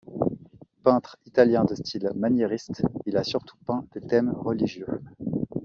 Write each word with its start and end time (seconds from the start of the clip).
Peintre 0.81 1.15
italien 1.27 1.63
de 1.63 1.75
style 1.75 2.09
maniériste, 2.15 2.81
il 3.05 3.17
a 3.17 3.23
surtout 3.23 3.57
peint 3.67 3.85
des 3.93 4.01
thèmes 4.01 4.31
religieux. 4.31 4.99